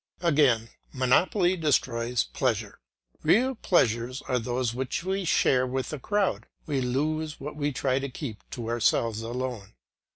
Again, 0.21 0.69
monopoly 0.91 1.55
destroys 1.55 2.23
pleasure. 2.23 2.79
Real 3.21 3.53
pleasures 3.53 4.23
are 4.23 4.39
those 4.39 4.73
which 4.73 5.03
we 5.03 5.25
share 5.25 5.67
with 5.67 5.89
the 5.91 5.99
crowd; 5.99 6.47
we 6.65 6.81
lose 6.81 7.39
what 7.39 7.55
we 7.55 7.71
try 7.71 7.99
to 7.99 8.09
keep 8.09 8.41
to 8.49 8.67
ourselves 8.67 9.21
alone. 9.21 9.75